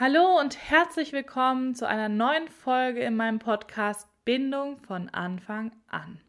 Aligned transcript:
Hallo 0.00 0.38
und 0.38 0.56
herzlich 0.70 1.12
willkommen 1.12 1.74
zu 1.74 1.88
einer 1.88 2.08
neuen 2.08 2.46
Folge 2.46 3.00
in 3.00 3.16
meinem 3.16 3.40
Podcast 3.40 4.06
Bindung 4.24 4.78
von 4.78 5.08
Anfang 5.08 5.72
an. 5.88 6.20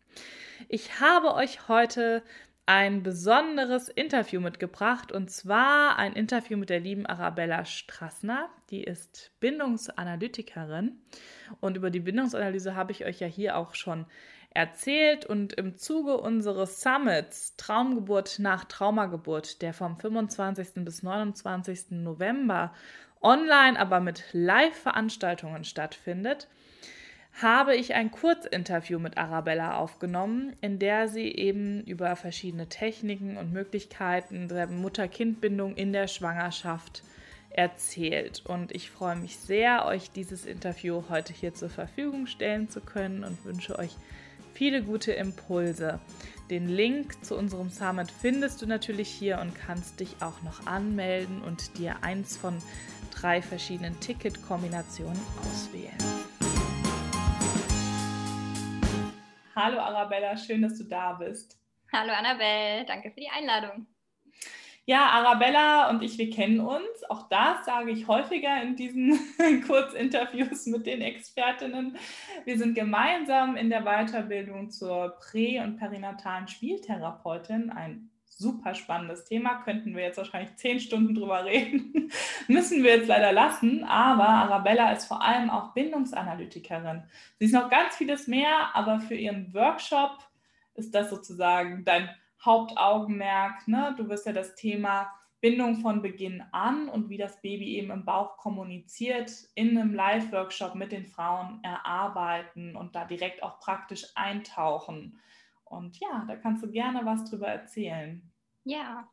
Ich 0.69 0.99
habe 0.99 1.35
euch 1.35 1.67
heute 1.67 2.23
ein 2.65 3.03
besonderes 3.03 3.87
Interview 3.87 4.41
mitgebracht 4.41 5.11
und 5.11 5.29
zwar 5.29 5.99
ein 5.99 6.13
Interview 6.13 6.57
mit 6.57 6.71
der 6.71 6.79
lieben 6.79 7.05
Arabella 7.05 7.63
Strassner. 7.63 8.49
Die 8.71 8.83
ist 8.83 9.29
Bindungsanalytikerin 9.39 10.99
und 11.59 11.77
über 11.77 11.91
die 11.91 11.99
Bindungsanalyse 11.99 12.75
habe 12.75 12.91
ich 12.91 13.05
euch 13.05 13.19
ja 13.19 13.27
hier 13.27 13.55
auch 13.55 13.75
schon 13.75 14.07
erzählt 14.51 15.27
und 15.27 15.53
im 15.53 15.77
Zuge 15.77 16.17
unseres 16.17 16.81
Summits 16.81 17.55
Traumgeburt 17.55 18.39
nach 18.39 18.65
Traumageburt, 18.65 19.61
der 19.61 19.75
vom 19.75 19.99
25. 19.99 20.83
bis 20.83 21.03
29. 21.03 21.91
November 21.91 22.73
online, 23.21 23.79
aber 23.79 23.99
mit 23.99 24.23
Live-Veranstaltungen 24.31 25.63
stattfindet, 25.63 26.47
habe 27.41 27.75
ich 27.75 27.93
ein 27.93 28.11
Kurzinterview 28.11 28.99
mit 28.99 29.17
Arabella 29.17 29.77
aufgenommen, 29.77 30.55
in 30.61 30.79
der 30.79 31.07
sie 31.07 31.31
eben 31.31 31.83
über 31.85 32.15
verschiedene 32.15 32.67
Techniken 32.67 33.37
und 33.37 33.53
Möglichkeiten 33.53 34.47
der 34.47 34.67
Mutter-Kind-Bindung 34.67 35.75
in 35.75 35.93
der 35.93 36.07
Schwangerschaft 36.07 37.03
erzählt. 37.49 38.43
Und 38.45 38.73
ich 38.73 38.89
freue 38.89 39.15
mich 39.15 39.37
sehr, 39.37 39.85
euch 39.85 40.11
dieses 40.11 40.45
Interview 40.45 41.03
heute 41.09 41.33
hier 41.33 41.53
zur 41.53 41.69
Verfügung 41.69 42.27
stellen 42.27 42.69
zu 42.69 42.81
können 42.81 43.23
und 43.23 43.43
wünsche 43.45 43.77
euch 43.79 43.95
viele 44.53 44.83
gute 44.83 45.13
Impulse. 45.13 45.99
Den 46.49 46.67
Link 46.67 47.23
zu 47.23 47.37
unserem 47.37 47.69
Summit 47.69 48.09
findest 48.09 48.63
du 48.63 48.65
natürlich 48.65 49.07
hier 49.07 49.37
und 49.39 49.53
kannst 49.53 49.99
dich 49.99 50.15
auch 50.19 50.41
noch 50.41 50.65
anmelden 50.65 51.43
und 51.43 51.77
dir 51.77 51.97
eins 52.01 52.37
von 52.37 52.59
drei 53.13 53.39
verschiedenen 53.43 53.99
Ticketkombinationen 53.99 55.19
auswählen. 55.41 55.95
Hallo 59.55 59.77
Arabella, 59.77 60.35
schön, 60.37 60.63
dass 60.63 60.75
du 60.79 60.85
da 60.85 61.13
bist. 61.13 61.59
Hallo 61.93 62.13
Annabelle, 62.13 62.83
danke 62.85 63.11
für 63.11 63.19
die 63.19 63.29
Einladung. 63.29 63.85
Ja, 64.89 65.05
Arabella 65.09 65.91
und 65.91 66.01
ich, 66.01 66.17
wir 66.17 66.31
kennen 66.31 66.61
uns. 66.61 67.03
Auch 67.09 67.29
das 67.29 67.63
sage 67.63 67.91
ich 67.91 68.07
häufiger 68.07 68.59
in 68.63 68.75
diesen 68.75 69.19
Kurzinterviews 69.67 70.65
mit 70.65 70.87
den 70.87 71.01
Expertinnen. 71.01 71.95
Wir 72.43 72.57
sind 72.57 72.73
gemeinsam 72.73 73.55
in 73.55 73.69
der 73.69 73.83
Weiterbildung 73.83 74.71
zur 74.71 75.15
prä- 75.19 75.63
und 75.63 75.77
perinatalen 75.77 76.47
Spieltherapeutin. 76.47 77.69
Ein 77.69 78.09
super 78.25 78.73
spannendes 78.73 79.25
Thema. 79.25 79.61
Könnten 79.61 79.95
wir 79.95 80.01
jetzt 80.01 80.17
wahrscheinlich 80.17 80.55
zehn 80.55 80.79
Stunden 80.79 81.13
drüber 81.13 81.45
reden. 81.45 82.11
Müssen 82.47 82.81
wir 82.81 82.95
jetzt 82.95 83.09
leider 83.09 83.31
lassen. 83.31 83.83
Aber 83.83 84.27
Arabella 84.27 84.91
ist 84.93 85.05
vor 85.05 85.21
allem 85.21 85.51
auch 85.51 85.75
Bindungsanalytikerin. 85.75 87.03
Sie 87.37 87.45
ist 87.45 87.53
noch 87.53 87.69
ganz 87.69 87.95
vieles 87.95 88.25
mehr, 88.25 88.71
aber 88.73 88.99
für 89.01 89.13
ihren 89.13 89.53
Workshop 89.53 90.17
ist 90.73 90.95
das 90.95 91.11
sozusagen 91.11 91.85
dein 91.85 92.09
Hauptaugenmerk. 92.43 93.67
Ne? 93.67 93.93
Du 93.97 94.09
wirst 94.09 94.25
ja 94.25 94.33
das 94.33 94.55
Thema 94.55 95.11
Bindung 95.41 95.77
von 95.77 96.01
Beginn 96.01 96.43
an 96.51 96.89
und 96.89 97.09
wie 97.09 97.17
das 97.17 97.41
Baby 97.41 97.77
eben 97.77 97.91
im 97.91 98.03
Bauch 98.03 98.37
kommuniziert, 98.37 99.31
in 99.55 99.77
einem 99.77 99.93
Live-Workshop 99.93 100.75
mit 100.75 100.91
den 100.91 101.05
Frauen 101.05 101.63
erarbeiten 101.63 102.75
und 102.75 102.95
da 102.95 103.05
direkt 103.05 103.41
auch 103.41 103.59
praktisch 103.59 104.05
eintauchen. 104.15 105.19
Und 105.63 105.97
ja, 105.99 106.25
da 106.27 106.35
kannst 106.35 106.63
du 106.63 106.69
gerne 106.69 107.05
was 107.05 107.29
drüber 107.29 107.47
erzählen. 107.47 108.21
Ja, 108.65 109.07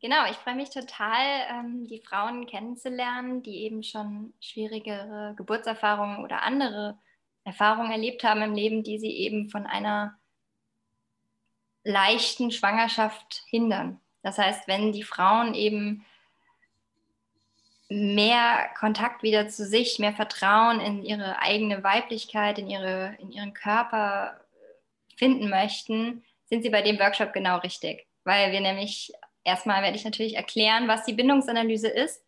genau. 0.00 0.30
Ich 0.30 0.36
freue 0.36 0.54
mich 0.54 0.70
total, 0.70 1.24
ähm, 1.50 1.86
die 1.88 2.00
Frauen 2.00 2.46
kennenzulernen, 2.46 3.42
die 3.42 3.62
eben 3.64 3.82
schon 3.82 4.34
schwierigere 4.40 5.34
Geburtserfahrungen 5.36 6.18
oder 6.18 6.42
andere 6.42 6.98
Erfahrungen 7.42 7.90
erlebt 7.90 8.22
haben 8.22 8.42
im 8.42 8.54
Leben, 8.54 8.84
die 8.84 8.98
sie 8.98 9.10
eben 9.10 9.48
von 9.48 9.66
einer 9.66 10.17
leichten 11.84 12.50
Schwangerschaft 12.50 13.44
hindern. 13.48 14.00
Das 14.22 14.38
heißt, 14.38 14.68
wenn 14.68 14.92
die 14.92 15.04
Frauen 15.04 15.54
eben 15.54 16.04
mehr 17.88 18.68
Kontakt 18.78 19.22
wieder 19.22 19.48
zu 19.48 19.64
sich, 19.64 19.98
mehr 19.98 20.12
Vertrauen 20.12 20.80
in 20.80 21.02
ihre 21.02 21.40
eigene 21.40 21.82
Weiblichkeit, 21.82 22.58
in, 22.58 22.68
ihre, 22.68 23.16
in 23.20 23.30
ihren 23.32 23.54
Körper 23.54 24.40
finden 25.16 25.48
möchten, 25.48 26.22
sind 26.44 26.62
Sie 26.62 26.70
bei 26.70 26.82
dem 26.82 26.98
Workshop 26.98 27.32
genau 27.32 27.58
richtig. 27.58 28.06
Weil 28.24 28.52
wir 28.52 28.60
nämlich, 28.60 29.12
erstmal 29.44 29.82
werde 29.82 29.96
ich 29.96 30.04
natürlich 30.04 30.36
erklären, 30.36 30.88
was 30.88 31.04
die 31.04 31.14
Bindungsanalyse 31.14 31.88
ist. 31.88 32.22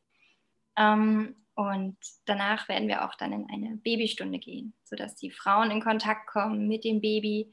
Ähm, 0.76 1.36
und 1.54 1.96
danach 2.24 2.68
werden 2.68 2.88
wir 2.88 3.04
auch 3.04 3.14
dann 3.16 3.32
in 3.32 3.50
eine 3.50 3.76
Babystunde 3.76 4.38
gehen, 4.38 4.72
sodass 4.84 5.14
die 5.16 5.30
Frauen 5.30 5.70
in 5.70 5.82
Kontakt 5.82 6.26
kommen 6.26 6.68
mit 6.68 6.84
dem 6.84 7.02
Baby. 7.02 7.52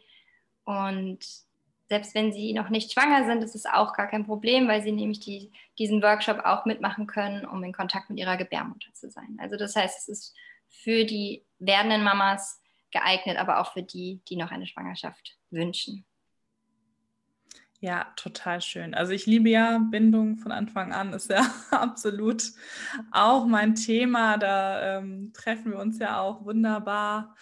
Und 0.63 1.19
selbst 1.87 2.13
wenn 2.15 2.33
sie 2.33 2.53
noch 2.53 2.69
nicht 2.69 2.91
schwanger 2.91 3.25
sind, 3.25 3.43
ist 3.43 3.55
es 3.55 3.65
auch 3.65 3.93
gar 3.93 4.07
kein 4.07 4.25
Problem, 4.25 4.67
weil 4.67 4.81
sie 4.83 4.91
nämlich 4.91 5.19
die, 5.19 5.51
diesen 5.79 6.01
Workshop 6.01 6.39
auch 6.39 6.65
mitmachen 6.65 7.07
können, 7.07 7.45
um 7.45 7.63
in 7.63 7.73
Kontakt 7.73 8.09
mit 8.09 8.19
ihrer 8.19 8.37
Gebärmutter 8.37 8.93
zu 8.93 9.09
sein. 9.09 9.37
Also 9.39 9.55
das 9.55 9.75
heißt, 9.75 9.97
es 9.97 10.07
ist 10.07 10.35
für 10.67 11.05
die 11.05 11.45
werdenden 11.59 12.03
Mamas 12.03 12.61
geeignet, 12.91 13.37
aber 13.37 13.59
auch 13.59 13.73
für 13.73 13.83
die, 13.83 14.21
die 14.27 14.35
noch 14.35 14.51
eine 14.51 14.67
Schwangerschaft 14.67 15.37
wünschen. 15.49 16.05
Ja, 17.79 18.11
total 18.15 18.59
schön. 18.61 18.95
Also 18.95 19.11
ich 19.13 19.27
liebe 19.27 19.49
ja 19.49 19.77
Bindung 19.77 20.37
von 20.37 20.51
Anfang 20.51 20.93
an, 20.93 21.13
ist 21.13 21.29
ja 21.29 21.45
absolut 21.71 22.43
auch 23.11 23.45
mein 23.45 23.75
Thema. 23.75 24.37
Da 24.37 24.97
ähm, 24.97 25.31
treffen 25.33 25.71
wir 25.71 25.79
uns 25.79 25.99
ja 25.99 26.19
auch 26.19 26.43
wunderbar. 26.43 27.35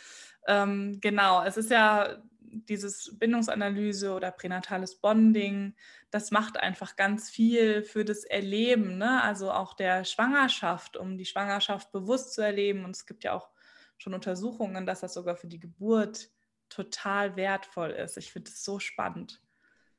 Ähm, 0.45 0.99
genau, 1.01 1.41
es 1.43 1.55
ist 1.55 1.71
ja 1.71 2.17
dieses 2.63 3.17
Bindungsanalyse 3.17 4.13
oder 4.13 4.31
pränatales 4.31 4.95
Bonding, 4.95 5.75
das 6.11 6.31
macht 6.31 6.57
einfach 6.57 6.95
ganz 6.95 7.29
viel 7.29 7.83
für 7.83 8.05
das 8.05 8.23
Erleben, 8.23 8.97
ne? 8.97 9.21
also 9.21 9.51
auch 9.51 9.73
der 9.73 10.05
Schwangerschaft, 10.05 10.97
um 10.97 11.17
die 11.17 11.25
Schwangerschaft 11.25 11.91
bewusst 11.91 12.33
zu 12.33 12.41
erleben. 12.41 12.85
Und 12.85 12.91
es 12.95 13.05
gibt 13.05 13.23
ja 13.23 13.33
auch 13.33 13.49
schon 13.97 14.13
Untersuchungen, 14.13 14.85
dass 14.85 15.01
das 15.01 15.13
sogar 15.13 15.35
für 15.35 15.47
die 15.47 15.59
Geburt 15.59 16.29
total 16.69 17.35
wertvoll 17.35 17.91
ist. 17.91 18.17
Ich 18.17 18.31
finde 18.31 18.49
es 18.49 18.63
so 18.63 18.79
spannend. 18.79 19.41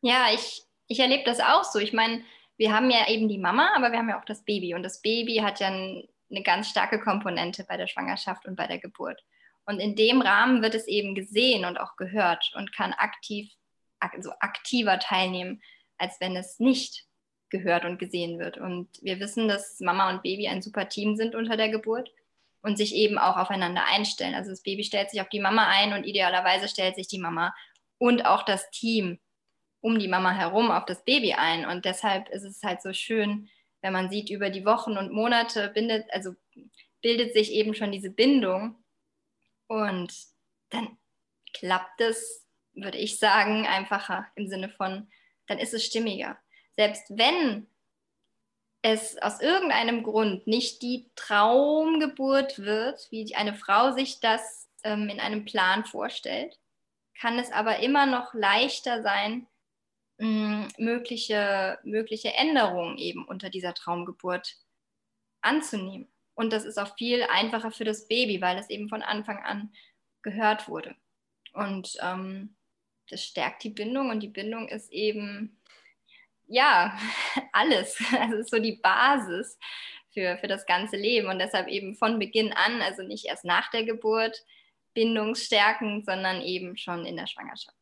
Ja, 0.00 0.26
ich, 0.32 0.62
ich 0.88 1.00
erlebe 1.00 1.24
das 1.24 1.40
auch 1.40 1.64
so. 1.64 1.78
Ich 1.78 1.92
meine, 1.92 2.22
wir 2.56 2.72
haben 2.72 2.90
ja 2.90 3.08
eben 3.08 3.28
die 3.28 3.38
Mama, 3.38 3.70
aber 3.76 3.92
wir 3.92 3.98
haben 3.98 4.08
ja 4.08 4.18
auch 4.18 4.24
das 4.24 4.44
Baby. 4.44 4.74
Und 4.74 4.82
das 4.82 5.02
Baby 5.02 5.36
hat 5.36 5.60
ja 5.60 5.68
eine 5.68 6.42
ganz 6.42 6.68
starke 6.68 7.00
Komponente 7.00 7.64
bei 7.64 7.76
der 7.76 7.86
Schwangerschaft 7.86 8.46
und 8.46 8.56
bei 8.56 8.66
der 8.66 8.78
Geburt. 8.78 9.24
Und 9.66 9.80
in 9.80 9.96
dem 9.96 10.22
Rahmen 10.22 10.62
wird 10.62 10.74
es 10.74 10.86
eben 10.86 11.14
gesehen 11.14 11.64
und 11.64 11.78
auch 11.78 11.96
gehört 11.96 12.52
und 12.54 12.72
kann 12.72 12.92
aktiv, 12.92 13.52
also 13.98 14.30
aktiver 14.40 14.98
teilnehmen, 14.98 15.60
als 15.98 16.20
wenn 16.20 16.36
es 16.36 16.60
nicht 16.60 17.04
gehört 17.50 17.84
und 17.84 17.98
gesehen 17.98 18.38
wird. 18.38 18.58
Und 18.58 18.88
wir 19.02 19.20
wissen, 19.20 19.48
dass 19.48 19.80
Mama 19.80 20.10
und 20.10 20.22
Baby 20.22 20.48
ein 20.48 20.62
super 20.62 20.88
Team 20.88 21.16
sind 21.16 21.34
unter 21.34 21.56
der 21.56 21.68
Geburt 21.68 22.10
und 22.62 22.76
sich 22.76 22.94
eben 22.94 23.18
auch 23.18 23.36
aufeinander 23.36 23.84
einstellen. 23.86 24.34
Also 24.34 24.50
das 24.50 24.62
Baby 24.62 24.84
stellt 24.84 25.10
sich 25.10 25.20
auf 25.20 25.28
die 25.28 25.40
Mama 25.40 25.66
ein 25.68 25.92
und 25.92 26.04
idealerweise 26.04 26.68
stellt 26.68 26.96
sich 26.96 27.08
die 27.08 27.18
Mama 27.18 27.54
und 27.98 28.24
auch 28.24 28.44
das 28.44 28.70
Team 28.70 29.18
um 29.80 29.98
die 29.98 30.08
Mama 30.08 30.32
herum 30.32 30.70
auf 30.70 30.84
das 30.84 31.04
Baby 31.04 31.34
ein. 31.34 31.64
Und 31.66 31.84
deshalb 31.84 32.28
ist 32.30 32.42
es 32.42 32.62
halt 32.62 32.82
so 32.82 32.92
schön, 32.92 33.48
wenn 33.82 33.92
man 33.92 34.10
sieht, 34.10 34.30
über 34.30 34.50
die 34.50 34.64
Wochen 34.64 34.96
und 34.96 35.12
Monate 35.12 35.68
bindet, 35.68 36.06
also 36.10 36.32
bildet 37.02 37.34
sich 37.34 37.52
eben 37.52 37.74
schon 37.74 37.92
diese 37.92 38.10
Bindung. 38.10 38.82
Und 39.68 40.12
dann 40.70 40.98
klappt 41.52 42.00
es, 42.00 42.46
würde 42.74 42.98
ich 42.98 43.18
sagen, 43.18 43.66
einfacher 43.66 44.26
im 44.34 44.48
Sinne 44.48 44.68
von, 44.68 45.10
dann 45.46 45.58
ist 45.58 45.74
es 45.74 45.84
stimmiger. 45.84 46.38
Selbst 46.76 47.04
wenn 47.10 47.66
es 48.82 49.18
aus 49.18 49.40
irgendeinem 49.40 50.02
Grund 50.02 50.46
nicht 50.46 50.82
die 50.82 51.10
Traumgeburt 51.16 52.58
wird, 52.58 53.10
wie 53.10 53.34
eine 53.34 53.54
Frau 53.54 53.92
sich 53.92 54.20
das 54.20 54.68
ähm, 54.84 55.08
in 55.08 55.18
einem 55.18 55.44
Plan 55.44 55.84
vorstellt, 55.84 56.58
kann 57.18 57.38
es 57.38 57.50
aber 57.50 57.80
immer 57.80 58.06
noch 58.06 58.34
leichter 58.34 59.02
sein, 59.02 59.48
mh, 60.18 60.68
mögliche, 60.78 61.78
mögliche 61.82 62.34
Änderungen 62.34 62.98
eben 62.98 63.26
unter 63.26 63.50
dieser 63.50 63.74
Traumgeburt 63.74 64.56
anzunehmen. 65.40 66.08
Und 66.36 66.52
das 66.52 66.64
ist 66.64 66.78
auch 66.78 66.96
viel 66.96 67.24
einfacher 67.24 67.72
für 67.72 67.84
das 67.84 68.06
Baby, 68.06 68.40
weil 68.40 68.58
es 68.58 68.70
eben 68.70 68.88
von 68.88 69.02
Anfang 69.02 69.42
an 69.42 69.72
gehört 70.22 70.68
wurde. 70.68 70.94
Und 71.52 71.96
ähm, 72.02 72.54
das 73.08 73.24
stärkt 73.24 73.64
die 73.64 73.70
Bindung 73.70 74.10
und 74.10 74.20
die 74.20 74.28
Bindung 74.28 74.68
ist 74.68 74.92
eben 74.92 75.58
ja, 76.46 76.96
alles. 77.52 77.98
Also 78.18 78.36
ist 78.36 78.50
so 78.50 78.58
die 78.58 78.76
Basis 78.76 79.58
für, 80.12 80.36
für 80.38 80.46
das 80.46 80.66
ganze 80.66 80.96
Leben 80.96 81.28
und 81.28 81.38
deshalb 81.38 81.68
eben 81.68 81.94
von 81.94 82.18
Beginn 82.18 82.52
an, 82.52 82.80
also 82.82 83.02
nicht 83.02 83.26
erst 83.26 83.44
nach 83.44 83.70
der 83.70 83.84
Geburt 83.84 84.44
bindungsstärkend, 84.94 86.06
sondern 86.06 86.40
eben 86.40 86.76
schon 86.76 87.04
in 87.04 87.16
der 87.16 87.26
Schwangerschaft. 87.26 87.76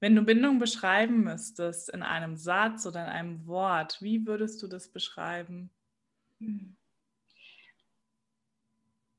Wenn 0.00 0.16
du 0.16 0.22
Bindung 0.22 0.58
beschreiben 0.58 1.24
müsstest 1.24 1.88
in 1.88 2.02
einem 2.02 2.36
Satz 2.36 2.84
oder 2.84 3.04
in 3.04 3.10
einem 3.10 3.46
Wort, 3.46 4.02
wie 4.02 4.26
würdest 4.26 4.62
du 4.62 4.66
das 4.66 4.88
beschreiben? 4.88 5.70
Hm. 6.40 6.76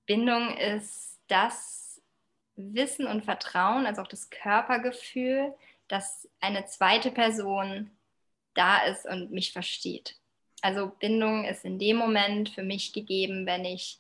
Bindung 0.06 0.56
ist 0.58 1.20
das 1.28 2.02
Wissen 2.56 3.08
und 3.08 3.26
Vertrauen, 3.26 3.86
also 3.86 4.02
auch 4.02 4.08
das 4.08 4.30
Körpergefühl, 4.30 5.54
dass 5.88 6.28
eine 6.40 6.66
zweite 6.66 7.12
Person 7.12 7.92
da 8.54 8.84
ist 8.86 9.06
und 9.06 9.32
mich 9.32 9.52
versteht. 9.52 10.16
Also 10.62 10.88
Bindung 10.88 11.46
ist 11.46 11.66
in 11.66 11.78
dem 11.78 11.98
Moment 11.98 12.50
für 12.50 12.64
mich 12.64 12.94
gegeben, 12.94 13.46
wenn 13.46 13.66
ich, 13.66 14.00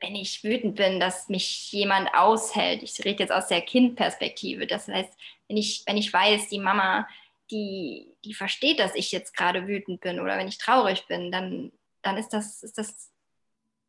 wenn 0.00 0.14
ich 0.14 0.44
wütend 0.44 0.76
bin, 0.76 1.00
dass 1.00 1.28
mich 1.28 1.72
jemand 1.72 2.14
aushält. 2.14 2.82
Ich 2.82 3.04
rede 3.04 3.22
jetzt 3.22 3.32
aus 3.32 3.48
der 3.48 3.62
Kindperspektive. 3.62 4.66
Das 4.66 4.86
heißt, 4.86 5.12
wenn 5.48 5.56
ich, 5.56 5.82
wenn 5.86 5.96
ich 5.96 6.12
weiß, 6.12 6.48
die 6.48 6.60
Mama, 6.60 7.08
die, 7.50 8.14
die 8.24 8.34
versteht, 8.34 8.78
dass 8.78 8.94
ich 8.94 9.10
jetzt 9.10 9.34
gerade 9.34 9.66
wütend 9.66 10.00
bin 10.00 10.20
oder 10.20 10.36
wenn 10.36 10.48
ich 10.48 10.58
traurig 10.58 11.06
bin, 11.06 11.32
dann, 11.32 11.72
dann 12.02 12.18
ist, 12.18 12.28
das, 12.28 12.62
ist 12.62 12.78
das 12.78 13.10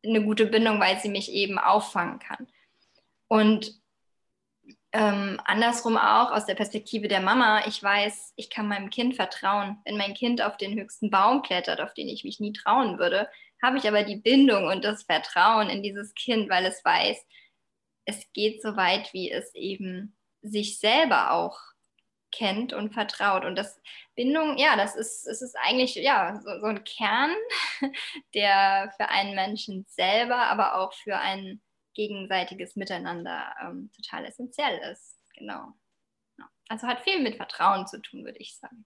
eine 0.04 0.22
gute 0.24 0.46
Bindung, 0.46 0.80
weil 0.80 0.98
sie 0.98 1.08
mich 1.08 1.30
eben 1.32 1.58
auffangen 1.58 2.18
kann. 2.18 2.46
Und 3.28 3.80
ähm, 4.92 5.40
andersrum 5.44 5.96
auch 5.96 6.32
aus 6.32 6.46
der 6.46 6.56
Perspektive 6.56 7.06
der 7.06 7.20
Mama, 7.20 7.64
ich 7.66 7.80
weiß, 7.80 8.32
ich 8.36 8.50
kann 8.50 8.66
meinem 8.66 8.90
Kind 8.90 9.14
vertrauen. 9.14 9.78
Wenn 9.84 9.96
mein 9.96 10.14
Kind 10.14 10.42
auf 10.42 10.56
den 10.56 10.78
höchsten 10.78 11.10
Baum 11.10 11.42
klettert, 11.42 11.80
auf 11.80 11.94
den 11.94 12.08
ich 12.08 12.24
mich 12.24 12.40
nie 12.40 12.52
trauen 12.52 12.98
würde, 12.98 13.28
habe 13.62 13.78
ich 13.78 13.86
aber 13.86 14.02
die 14.02 14.16
Bindung 14.16 14.66
und 14.66 14.84
das 14.84 15.04
Vertrauen 15.04 15.68
in 15.68 15.82
dieses 15.82 16.14
Kind, 16.14 16.50
weil 16.50 16.64
es 16.64 16.84
weiß, 16.84 17.18
es 18.06 18.32
geht 18.32 18.62
so 18.62 18.76
weit, 18.76 19.12
wie 19.12 19.30
es 19.30 19.54
eben 19.54 20.16
sich 20.42 20.78
selber 20.78 21.32
auch 21.32 21.60
kennt 22.32 22.72
und 22.72 22.92
vertraut. 22.92 23.44
Und 23.44 23.56
das 23.56 23.80
Bindung, 24.14 24.56
ja, 24.58 24.76
das 24.76 24.96
ist, 24.96 25.26
es 25.26 25.42
ist 25.42 25.56
eigentlich 25.62 25.94
ja, 25.96 26.40
so, 26.42 26.60
so 26.60 26.66
ein 26.66 26.84
Kern, 26.84 27.30
der 28.34 28.92
für 28.96 29.08
einen 29.08 29.34
Menschen 29.34 29.84
selber, 29.88 30.36
aber 30.36 30.76
auch 30.76 30.92
für 30.92 31.16
ein 31.16 31.60
gegenseitiges 31.94 32.76
Miteinander 32.76 33.54
ähm, 33.62 33.90
total 33.96 34.24
essentiell 34.24 34.78
ist. 34.92 35.18
Genau. 35.36 35.74
Also 36.68 36.86
hat 36.86 37.00
viel 37.00 37.20
mit 37.20 37.36
Vertrauen 37.36 37.86
zu 37.86 38.00
tun, 38.00 38.24
würde 38.24 38.38
ich 38.38 38.56
sagen. 38.56 38.84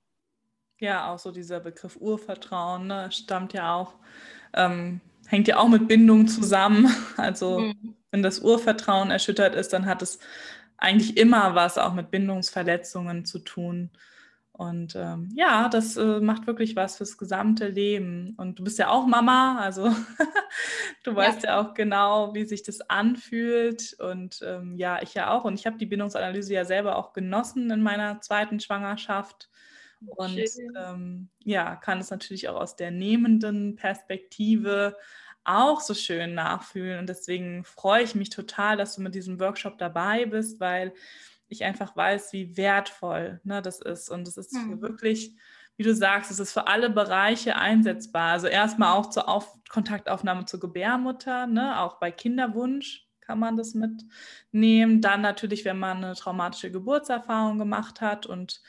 Ja, 0.80 1.12
auch 1.12 1.18
so 1.18 1.30
dieser 1.30 1.60
Begriff 1.60 1.96
Urvertrauen 1.96 2.86
ne, 2.86 3.12
stammt 3.12 3.52
ja 3.52 3.74
auch, 3.74 3.94
ähm, 4.54 5.00
hängt 5.26 5.48
ja 5.48 5.58
auch 5.58 5.68
mit 5.68 5.86
Bindung 5.86 6.26
zusammen. 6.26 6.88
Also 7.16 7.60
mhm. 7.60 7.96
wenn 8.10 8.22
das 8.22 8.40
Urvertrauen 8.40 9.10
erschüttert 9.10 9.54
ist, 9.54 9.72
dann 9.72 9.86
hat 9.86 10.02
es 10.02 10.18
eigentlich 10.76 11.16
immer 11.16 11.54
was 11.54 11.78
auch 11.78 11.94
mit 11.94 12.10
Bindungsverletzungen 12.10 13.24
zu 13.24 13.38
tun. 13.40 13.90
Und 14.56 14.94
ähm, 14.94 15.30
ja, 15.34 15.68
das 15.68 15.96
äh, 15.96 16.20
macht 16.20 16.46
wirklich 16.46 16.76
was 16.76 16.98
fürs 16.98 17.18
gesamte 17.18 17.66
Leben. 17.66 18.34
Und 18.36 18.60
du 18.60 18.64
bist 18.64 18.78
ja 18.78 18.88
auch 18.88 19.04
Mama, 19.04 19.58
also 19.58 19.90
du 21.02 21.14
weißt 21.14 21.42
ja. 21.42 21.50
ja. 21.50 21.60
auch 21.60 21.74
genau, 21.74 22.34
wie 22.34 22.44
sich 22.44 22.62
das 22.62 22.80
anfühlt. 22.82 23.96
Und 23.98 24.40
ähm, 24.46 24.76
ja, 24.76 25.02
ich 25.02 25.14
ja 25.14 25.32
auch. 25.32 25.44
Und 25.44 25.58
ich 25.58 25.66
habe 25.66 25.76
die 25.76 25.86
Bindungsanalyse 25.86 26.54
ja 26.54 26.64
selber 26.64 26.96
auch 26.96 27.12
genossen 27.12 27.68
in 27.72 27.82
meiner 27.82 28.20
zweiten 28.20 28.60
Schwangerschaft. 28.60 29.48
Und 30.06 30.38
ähm, 30.76 31.30
ja, 31.42 31.74
kann 31.74 31.98
es 31.98 32.10
natürlich 32.10 32.48
auch 32.48 32.60
aus 32.60 32.76
der 32.76 32.92
nehmenden 32.92 33.74
Perspektive 33.74 34.96
auch 35.44 35.80
so 35.80 35.94
schön 35.94 36.34
nachfühlen. 36.34 36.98
Und 36.98 37.08
deswegen 37.08 37.64
freue 37.64 38.02
ich 38.02 38.14
mich 38.14 38.30
total, 38.30 38.76
dass 38.76 38.96
du 38.96 39.02
mit 39.02 39.14
diesem 39.14 39.38
Workshop 39.40 39.78
dabei 39.78 40.26
bist, 40.26 40.60
weil 40.60 40.92
ich 41.48 41.64
einfach 41.64 41.94
weiß, 41.96 42.32
wie 42.32 42.56
wertvoll 42.56 43.40
ne, 43.44 43.62
das 43.62 43.80
ist. 43.80 44.10
Und 44.10 44.26
es 44.26 44.36
ist 44.36 44.52
mhm. 44.52 44.80
wirklich, 44.80 45.34
wie 45.76 45.82
du 45.82 45.94
sagst, 45.94 46.30
es 46.30 46.38
ist 46.38 46.52
für 46.52 46.66
alle 46.66 46.90
Bereiche 46.90 47.56
einsetzbar. 47.56 48.32
Also 48.32 48.46
erstmal 48.46 48.92
auch 48.94 49.10
zur 49.10 49.28
Auf 49.28 49.58
Kontaktaufnahme 49.68 50.46
zur 50.46 50.60
Gebärmutter, 50.60 51.46
ne, 51.46 51.80
auch 51.80 51.98
bei 51.98 52.10
Kinderwunsch 52.10 53.04
kann 53.20 53.38
man 53.38 53.56
das 53.56 53.74
mitnehmen. 53.74 55.00
Dann 55.00 55.22
natürlich, 55.22 55.64
wenn 55.64 55.78
man 55.78 56.04
eine 56.04 56.14
traumatische 56.14 56.70
Geburtserfahrung 56.70 57.58
gemacht 57.58 58.00
hat 58.00 58.26
und 58.26 58.60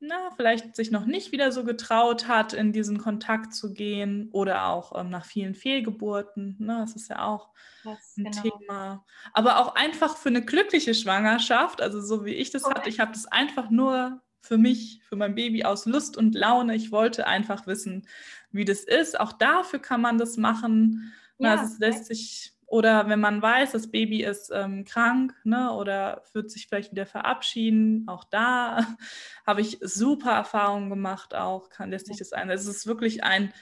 na, 0.00 0.30
vielleicht 0.34 0.76
sich 0.76 0.90
noch 0.90 1.04
nicht 1.04 1.30
wieder 1.30 1.52
so 1.52 1.62
getraut 1.62 2.26
hat, 2.26 2.54
in 2.54 2.72
diesen 2.72 2.98
Kontakt 2.98 3.54
zu 3.54 3.74
gehen 3.74 4.30
oder 4.32 4.68
auch 4.68 4.98
ähm, 4.98 5.10
nach 5.10 5.26
vielen 5.26 5.54
Fehlgeburten. 5.54 6.56
Ne, 6.58 6.78
das 6.80 6.96
ist 6.96 7.10
ja 7.10 7.26
auch 7.26 7.50
das, 7.84 8.16
ein 8.16 8.24
genau. 8.24 8.42
Thema. 8.42 9.04
Aber 9.34 9.58
auch 9.58 9.74
einfach 9.74 10.16
für 10.16 10.30
eine 10.30 10.42
glückliche 10.42 10.94
Schwangerschaft, 10.94 11.82
also 11.82 12.00
so 12.00 12.24
wie 12.24 12.34
ich 12.34 12.50
das 12.50 12.64
okay. 12.64 12.74
hatte, 12.74 12.88
ich 12.88 12.98
habe 12.98 13.12
das 13.12 13.26
einfach 13.26 13.68
nur 13.70 14.22
für 14.40 14.56
mich, 14.56 15.02
für 15.06 15.16
mein 15.16 15.34
Baby 15.34 15.64
aus 15.64 15.84
Lust 15.84 16.16
und 16.16 16.34
Laune. 16.34 16.74
Ich 16.74 16.92
wollte 16.92 17.26
einfach 17.26 17.66
wissen, 17.66 18.06
wie 18.50 18.64
das 18.64 18.84
ist. 18.84 19.20
Auch 19.20 19.32
dafür 19.34 19.80
kann 19.80 20.00
man 20.00 20.16
das 20.16 20.38
machen. 20.38 21.12
Ja, 21.38 21.56
Na, 21.56 21.62
das 21.62 21.78
lässt 21.78 22.06
sich 22.06 22.54
oder 22.70 23.08
wenn 23.08 23.18
man 23.18 23.42
weiß, 23.42 23.72
das 23.72 23.90
Baby 23.90 24.22
ist 24.22 24.50
ähm, 24.54 24.84
krank 24.84 25.34
ne, 25.42 25.72
oder 25.72 26.22
wird 26.34 26.52
sich 26.52 26.68
vielleicht 26.68 26.92
wieder 26.92 27.04
verabschieden, 27.04 28.04
auch 28.06 28.22
da 28.22 28.86
habe 29.46 29.60
ich 29.60 29.78
super 29.80 30.30
Erfahrungen 30.30 30.88
gemacht, 30.88 31.34
auch 31.34 31.68
kann 31.68 31.90
lässt 31.90 32.06
sich 32.06 32.18
das 32.18 32.32
ein. 32.32 32.48
Es 32.48 32.66
ist 32.66 32.86
wirklich 32.86 33.24
ein, 33.24 33.52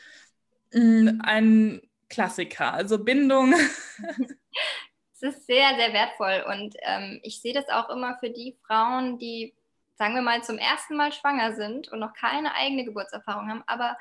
mm, 0.74 1.20
ein 1.22 1.80
Klassiker, 2.10 2.74
also 2.74 3.02
Bindung. 3.02 3.54
Es 5.20 5.34
ist 5.34 5.46
sehr, 5.48 5.74
sehr 5.74 5.92
wertvoll 5.92 6.44
und 6.48 6.76
ähm, 6.82 7.18
ich 7.24 7.40
sehe 7.40 7.52
das 7.52 7.68
auch 7.70 7.90
immer 7.90 8.16
für 8.20 8.30
die 8.30 8.56
Frauen, 8.64 9.18
die, 9.18 9.52
sagen 9.96 10.14
wir 10.14 10.22
mal, 10.22 10.44
zum 10.44 10.58
ersten 10.58 10.96
Mal 10.96 11.12
schwanger 11.12 11.56
sind 11.56 11.88
und 11.88 11.98
noch 11.98 12.12
keine 12.14 12.54
eigene 12.54 12.84
Geburtserfahrung 12.84 13.50
haben, 13.50 13.64
aber 13.66 13.98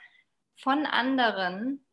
von 0.58 0.86
anderen 0.86 1.87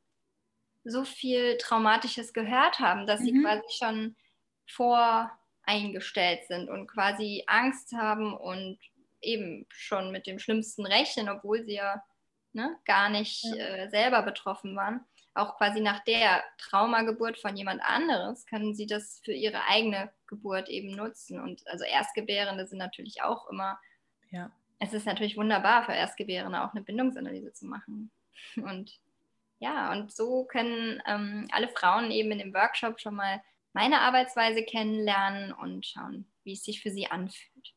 so 0.84 1.04
viel 1.04 1.56
Traumatisches 1.58 2.32
gehört 2.32 2.78
haben, 2.78 3.06
dass 3.06 3.20
mhm. 3.20 3.24
sie 3.24 3.42
quasi 3.42 3.62
schon 3.70 4.16
voreingestellt 4.66 6.46
sind 6.46 6.68
und 6.68 6.86
quasi 6.86 7.44
Angst 7.46 7.92
haben 7.92 8.34
und 8.36 8.78
eben 9.20 9.66
schon 9.70 10.12
mit 10.12 10.26
dem 10.26 10.38
Schlimmsten 10.38 10.86
rechnen, 10.86 11.28
obwohl 11.28 11.64
sie 11.64 11.74
ja 11.74 12.02
ne, 12.52 12.76
gar 12.84 13.08
nicht 13.08 13.44
ja. 13.44 13.54
äh, 13.54 13.90
selber 13.90 14.22
betroffen 14.22 14.76
waren. 14.76 15.04
Auch 15.34 15.56
quasi 15.56 15.80
nach 15.80 16.04
der 16.04 16.44
Traumageburt 16.58 17.38
von 17.38 17.56
jemand 17.56 17.82
anderes 17.82 18.46
können 18.46 18.74
sie 18.74 18.86
das 18.86 19.20
für 19.24 19.32
ihre 19.32 19.64
eigene 19.66 20.12
Geburt 20.28 20.68
eben 20.68 20.94
nutzen. 20.94 21.40
Und 21.40 21.66
also 21.66 21.84
Erstgebärende 21.84 22.66
sind 22.66 22.78
natürlich 22.78 23.22
auch 23.22 23.50
immer, 23.50 23.80
ja. 24.30 24.52
es 24.78 24.92
ist 24.92 25.06
natürlich 25.06 25.36
wunderbar 25.36 25.84
für 25.84 25.92
Erstgebärende 25.92 26.62
auch 26.62 26.72
eine 26.72 26.84
Bindungsanalyse 26.84 27.52
zu 27.52 27.66
machen. 27.66 28.12
Und 28.56 29.00
ja, 29.64 29.92
und 29.92 30.12
so 30.12 30.44
können 30.44 31.02
ähm, 31.06 31.48
alle 31.50 31.68
Frauen 31.68 32.10
eben 32.10 32.30
in 32.32 32.38
dem 32.38 32.54
Workshop 32.54 33.00
schon 33.00 33.14
mal 33.14 33.42
meine 33.72 34.02
Arbeitsweise 34.02 34.62
kennenlernen 34.62 35.52
und 35.54 35.86
schauen, 35.86 36.30
wie 36.44 36.52
es 36.52 36.64
sich 36.64 36.82
für 36.82 36.90
sie 36.90 37.06
anfühlt. 37.06 37.72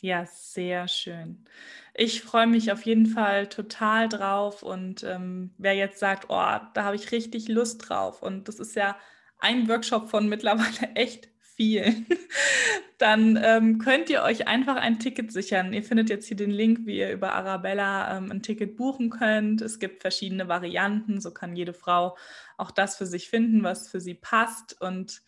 Ja, 0.00 0.24
sehr 0.24 0.88
schön. 0.88 1.44
Ich 1.92 2.22
freue 2.22 2.46
mich 2.46 2.72
auf 2.72 2.86
jeden 2.86 3.04
Fall 3.04 3.48
total 3.48 4.08
drauf 4.08 4.62
und 4.62 5.02
ähm, 5.02 5.54
wer 5.58 5.74
jetzt 5.74 5.98
sagt, 5.98 6.26
oh, 6.30 6.56
da 6.72 6.84
habe 6.84 6.96
ich 6.96 7.12
richtig 7.12 7.48
Lust 7.48 7.88
drauf 7.88 8.22
und 8.22 8.48
das 8.48 8.58
ist 8.58 8.74
ja 8.74 8.96
ein 9.38 9.68
Workshop 9.68 10.08
von 10.08 10.26
mittlerweile 10.28 10.94
echt 10.94 11.28
vielen, 11.58 12.06
dann 12.98 13.36
ähm, 13.42 13.78
könnt 13.78 14.08
ihr 14.10 14.22
euch 14.22 14.46
einfach 14.46 14.76
ein 14.76 15.00
Ticket 15.00 15.32
sichern. 15.32 15.72
Ihr 15.72 15.82
findet 15.82 16.08
jetzt 16.08 16.26
hier 16.28 16.36
den 16.36 16.52
Link, 16.52 16.86
wie 16.86 16.98
ihr 16.98 17.10
über 17.10 17.32
Arabella 17.32 18.16
ähm, 18.16 18.30
ein 18.30 18.42
Ticket 18.42 18.76
buchen 18.76 19.10
könnt. 19.10 19.60
Es 19.60 19.80
gibt 19.80 20.00
verschiedene 20.00 20.46
Varianten, 20.46 21.20
so 21.20 21.32
kann 21.32 21.56
jede 21.56 21.74
Frau 21.74 22.16
auch 22.56 22.70
das 22.70 22.96
für 22.96 23.06
sich 23.06 23.28
finden, 23.28 23.64
was 23.64 23.88
für 23.88 24.00
sie 24.00 24.14
passt. 24.14 24.80
Und 24.80 25.20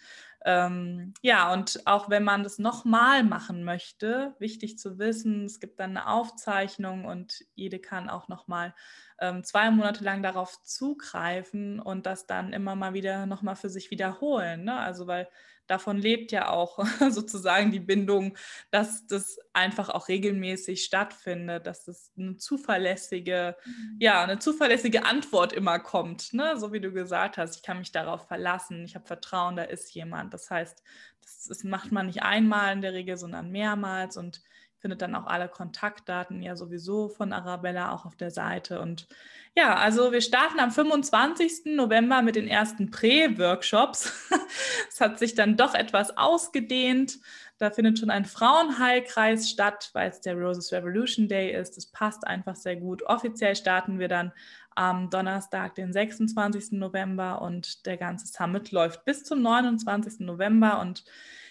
ähm, 0.44 1.14
ja, 1.20 1.52
und 1.52 1.82
auch 1.84 2.08
wenn 2.08 2.22
man 2.22 2.44
das 2.44 2.58
nochmal 2.58 3.24
machen 3.24 3.64
möchte, 3.64 4.34
wichtig 4.38 4.78
zu 4.78 4.98
wissen, 4.98 5.44
es 5.44 5.58
gibt 5.58 5.80
dann 5.80 5.96
eine 5.96 6.08
Aufzeichnung 6.08 7.04
und 7.04 7.44
jede 7.56 7.80
kann 7.80 8.08
auch 8.08 8.28
nochmal 8.28 8.72
ähm, 9.18 9.42
zwei 9.44 9.70
Monate 9.70 10.02
lang 10.04 10.22
darauf 10.22 10.62
zugreifen 10.62 11.80
und 11.80 12.06
das 12.06 12.26
dann 12.26 12.52
immer 12.52 12.74
mal 12.76 12.94
wieder 12.94 13.26
nochmal 13.26 13.56
für 13.56 13.68
sich 13.68 13.90
wiederholen. 13.90 14.64
Ne? 14.64 14.78
Also 14.78 15.06
weil 15.08 15.28
davon 15.70 15.98
lebt 15.98 16.32
ja 16.32 16.48
auch 16.50 16.78
sozusagen 17.10 17.70
die 17.70 17.80
Bindung, 17.80 18.36
dass 18.70 19.06
das 19.06 19.38
einfach 19.52 19.88
auch 19.88 20.08
regelmäßig 20.08 20.84
stattfindet, 20.84 21.66
dass 21.66 21.84
das 21.84 22.12
eine 22.18 22.36
zuverlässige, 22.36 23.56
mhm. 23.64 23.96
ja, 24.00 24.22
eine 24.22 24.38
zuverlässige 24.38 25.04
Antwort 25.04 25.52
immer 25.52 25.78
kommt, 25.78 26.32
ne? 26.32 26.58
so 26.58 26.72
wie 26.72 26.80
du 26.80 26.92
gesagt 26.92 27.38
hast, 27.38 27.56
ich 27.56 27.62
kann 27.62 27.78
mich 27.78 27.92
darauf 27.92 28.26
verlassen, 28.26 28.84
ich 28.84 28.94
habe 28.94 29.06
Vertrauen, 29.06 29.56
da 29.56 29.62
ist 29.62 29.94
jemand. 29.94 30.34
Das 30.34 30.50
heißt, 30.50 30.82
das, 31.22 31.44
das 31.48 31.64
macht 31.64 31.92
man 31.92 32.06
nicht 32.06 32.22
einmal 32.22 32.72
in 32.72 32.80
der 32.80 32.92
Regel, 32.92 33.16
sondern 33.16 33.50
mehrmals 33.50 34.16
und 34.16 34.42
findet 34.80 35.02
dann 35.02 35.14
auch 35.14 35.26
alle 35.26 35.48
Kontaktdaten 35.48 36.42
ja 36.42 36.56
sowieso 36.56 37.08
von 37.08 37.32
Arabella 37.32 37.92
auch 37.92 38.06
auf 38.06 38.16
der 38.16 38.30
Seite. 38.30 38.80
Und 38.80 39.06
ja, 39.54 39.76
also 39.76 40.10
wir 40.10 40.22
starten 40.22 40.58
am 40.58 40.70
25. 40.70 41.76
November 41.76 42.22
mit 42.22 42.36
den 42.36 42.48
ersten 42.48 42.90
Prä-Workshops. 42.90 44.12
Es 44.88 45.00
hat 45.00 45.18
sich 45.18 45.34
dann 45.34 45.56
doch 45.56 45.74
etwas 45.74 46.16
ausgedehnt. 46.16 47.20
Da 47.58 47.70
findet 47.70 47.98
schon 47.98 48.10
ein 48.10 48.24
Frauenheilkreis 48.24 49.48
statt, 49.48 49.90
weil 49.92 50.10
es 50.10 50.20
der 50.20 50.34
Roses 50.34 50.72
Revolution 50.72 51.28
Day 51.28 51.54
ist. 51.54 51.76
Das 51.76 51.86
passt 51.86 52.26
einfach 52.26 52.56
sehr 52.56 52.76
gut. 52.76 53.02
Offiziell 53.04 53.54
starten 53.54 53.98
wir 53.98 54.08
dann 54.08 54.32
am 54.74 55.10
Donnerstag, 55.10 55.74
den 55.74 55.92
26. 55.92 56.72
November 56.72 57.42
und 57.42 57.86
der 57.86 57.96
ganze 57.96 58.26
Summit 58.26 58.72
läuft 58.72 59.04
bis 59.04 59.24
zum 59.24 59.42
29. 59.42 60.20
November 60.20 60.80
und 60.80 61.04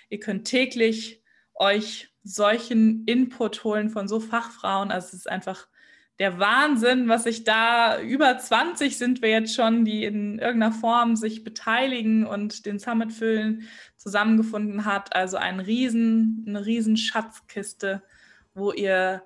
ihr 0.09 0.19
könnt 0.19 0.45
täglich 0.45 1.21
euch 1.53 2.08
solchen 2.23 3.05
Input 3.05 3.63
holen 3.63 3.89
von 3.89 4.07
so 4.07 4.19
Fachfrauen. 4.19 4.91
Also 4.91 5.07
es 5.07 5.13
ist 5.13 5.29
einfach 5.29 5.67
der 6.19 6.37
Wahnsinn, 6.37 7.07
was 7.07 7.23
sich 7.23 7.45
da 7.45 7.99
über 8.01 8.37
20 8.37 8.97
sind 8.97 9.21
wir 9.21 9.29
jetzt 9.29 9.55
schon, 9.55 9.85
die 9.85 10.03
in 10.03 10.37
irgendeiner 10.37 10.73
Form 10.73 11.15
sich 11.15 11.45
beteiligen 11.45 12.25
und 12.25 12.65
den 12.65 12.77
Summit 12.77 13.13
füllen, 13.13 13.67
zusammengefunden 13.95 14.83
hat. 14.83 15.15
Also 15.15 15.37
ein 15.37 15.61
riesen, 15.61 16.43
eine 16.45 16.65
riesen 16.65 16.97
Schatzkiste, 16.97 18.03
wo 18.53 18.73
ihr 18.73 19.23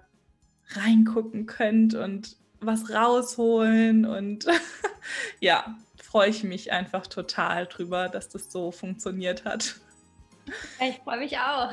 reingucken 0.69 1.47
könnt 1.47 1.95
und 1.95 2.37
was 2.59 2.91
rausholen. 2.91 4.05
Und 4.05 4.45
ja, 5.39 5.75
freue 5.97 6.29
ich 6.29 6.43
mich 6.43 6.71
einfach 6.71 7.07
total 7.07 7.65
drüber, 7.65 8.07
dass 8.07 8.29
das 8.29 8.51
so 8.51 8.71
funktioniert 8.71 9.45
hat. 9.45 9.77
Ich 10.79 10.97
freue 11.03 11.17
mich 11.17 11.39
auch. 11.39 11.71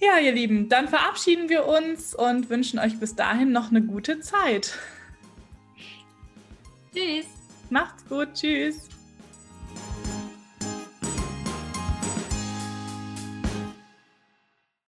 Ja, 0.00 0.18
ihr 0.18 0.32
Lieben, 0.32 0.68
dann 0.68 0.88
verabschieden 0.88 1.48
wir 1.48 1.66
uns 1.66 2.14
und 2.14 2.50
wünschen 2.50 2.78
euch 2.78 3.00
bis 3.00 3.16
dahin 3.16 3.50
noch 3.50 3.70
eine 3.70 3.82
gute 3.82 4.20
Zeit. 4.20 4.78
Tschüss. 6.94 7.26
Macht's 7.70 8.04
gut. 8.08 8.34
Tschüss. 8.34 8.88